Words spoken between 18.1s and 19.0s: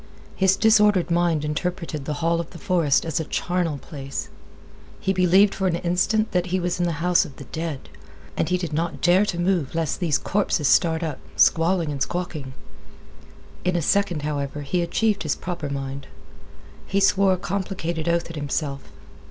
at himself.